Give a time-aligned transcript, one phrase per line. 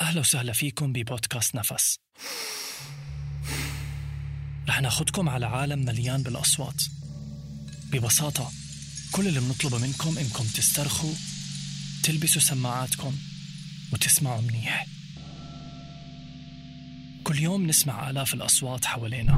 [0.00, 1.98] أهلا وسهلا فيكم ببودكاست نفس.
[4.68, 6.82] رح ناخدكم على عالم مليان بالأصوات.
[7.92, 8.52] ببساطة
[9.12, 11.12] كل اللي بنطلبه منكم إنكم تسترخوا
[12.02, 13.14] تلبسوا سماعاتكم
[13.92, 14.86] وتسمعوا منيح.
[17.24, 19.32] كل يوم نسمع آلاف الأصوات حوالينا.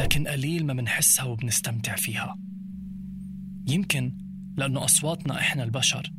[0.00, 2.49] لكن قليل ما منحسها وبنستمتع فيها.
[3.66, 4.12] يمكن
[4.56, 6.12] لأنه أصواتنا إحنا البشر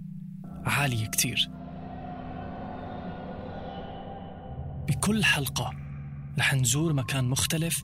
[0.65, 1.49] عالية كتير.
[4.87, 5.73] بكل حلقة
[6.39, 7.83] رح نزور مكان مختلف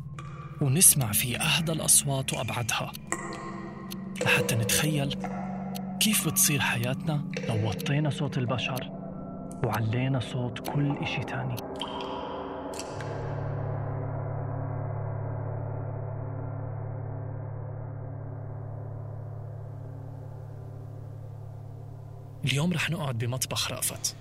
[0.62, 2.92] ونسمع فيه أهدى الأصوات وأبعدها
[4.26, 5.16] لحتى نتخيل
[6.00, 8.90] كيف بتصير حياتنا لو وطينا صوت البشر
[9.64, 11.56] وعلينا صوت كل إشي تاني.
[22.48, 24.16] اليوم رح نقعد بمطبخ رأفت.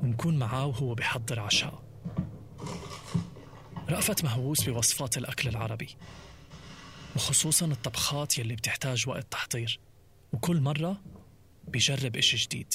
[0.00, 1.82] ونكون معاه وهو بحضر عشاء.
[3.88, 5.96] رأفت مهووس بوصفات الأكل العربي
[7.16, 9.80] وخصوصا الطبخات يلي بتحتاج وقت تحضير
[10.32, 11.00] وكل مرة
[11.68, 12.74] بيجرب إشي جديد.